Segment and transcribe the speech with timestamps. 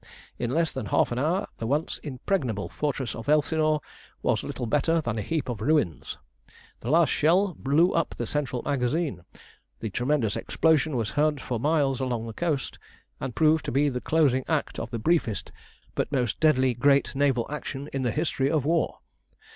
[0.39, 3.81] In less than half an hour the once impregnable fortress of Elsinore
[4.23, 6.17] was little better than a heap of ruins.
[6.79, 9.21] The last shell blew up the central magazine;
[9.79, 12.79] the tremendous explosion was heard for miles along the coast,
[13.19, 15.51] and proved to be the closing act of the briefest
[15.93, 19.01] but most deadly great naval action in the history of war.